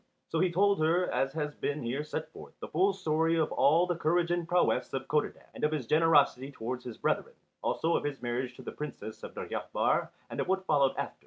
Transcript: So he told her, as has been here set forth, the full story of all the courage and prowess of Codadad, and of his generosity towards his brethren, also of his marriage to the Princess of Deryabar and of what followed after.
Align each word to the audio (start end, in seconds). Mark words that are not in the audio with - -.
So 0.29 0.39
he 0.39 0.51
told 0.51 0.79
her, 0.79 1.11
as 1.11 1.33
has 1.33 1.53
been 1.53 1.83
here 1.83 2.03
set 2.03 2.31
forth, 2.33 2.59
the 2.59 2.67
full 2.69 2.91
story 2.91 3.37
of 3.37 3.51
all 3.51 3.85
the 3.85 3.95
courage 3.95 4.31
and 4.31 4.47
prowess 4.47 4.91
of 4.95 5.07
Codadad, 5.07 5.45
and 5.53 5.63
of 5.63 5.71
his 5.71 5.85
generosity 5.85 6.51
towards 6.51 6.83
his 6.83 6.97
brethren, 6.97 7.35
also 7.61 7.95
of 7.95 8.03
his 8.03 8.19
marriage 8.19 8.55
to 8.55 8.63
the 8.63 8.71
Princess 8.71 9.21
of 9.21 9.35
Deryabar 9.35 10.09
and 10.31 10.39
of 10.39 10.47
what 10.47 10.65
followed 10.65 10.97
after. 10.97 11.19